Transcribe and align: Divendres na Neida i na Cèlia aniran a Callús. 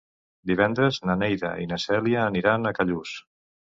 Divendres 0.51 0.97
na 1.09 1.17
Neida 1.23 1.51
i 1.65 1.67
na 1.73 1.79
Cèlia 1.85 2.27
aniran 2.33 2.67
a 2.71 2.73
Callús. 2.81 3.17